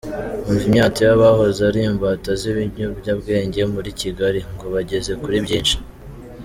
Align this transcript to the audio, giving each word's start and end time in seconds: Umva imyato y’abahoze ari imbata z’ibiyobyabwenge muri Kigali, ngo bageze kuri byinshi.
Umva 0.47 0.63
imyato 0.69 0.99
y’abahoze 1.07 1.59
ari 1.69 1.79
imbata 1.89 2.29
z’ibiyobyabwenge 2.41 3.61
muri 3.73 3.89
Kigali, 3.99 4.39
ngo 4.53 4.65
bageze 4.73 5.11
kuri 5.21 5.37
byinshi. 5.45 5.77